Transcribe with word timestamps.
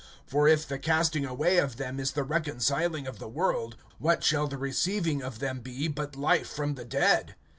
(15)For 0.31 0.49
if 0.51 0.67
the 0.67 0.79
casting 0.79 1.25
away 1.27 1.57
of 1.57 1.77
them 1.77 1.99
is 1.99 2.13
the 2.13 2.23
reconciling 2.23 3.05
of 3.05 3.19
the 3.19 3.27
world, 3.29 3.75
what 3.99 4.23
shall 4.23 4.47
the 4.47 4.57
receiving 4.57 5.21
of 5.21 5.37
them 5.37 5.59
be, 5.59 5.87
but 5.87 6.15
life 6.15 6.49
from 6.49 6.73
the 6.73 6.85
dead? 6.85 7.35